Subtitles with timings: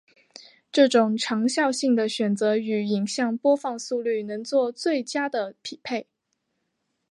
[0.71, 6.07] 这种长效性的选择与影像播放速率能做最佳的匹配。